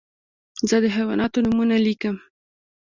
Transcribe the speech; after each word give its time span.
زه 0.69 0.75
د 0.83 0.85
حیواناتو 0.95 1.43
نومونه 1.45 1.75
لیکم. 1.85 2.15